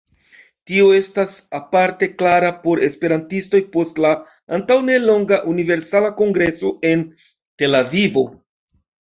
Tio 0.69 0.85
estas 0.99 1.33
aparte 1.57 2.07
klara 2.21 2.49
por 2.63 2.81
esperantistoj 2.87 3.61
post 3.75 4.01
la 4.07 4.15
antaŭnelonga 4.59 5.39
Universala 5.53 6.13
Kongreso 6.23 6.75
en 6.95 7.05
Tel-Avivo. 7.63 8.27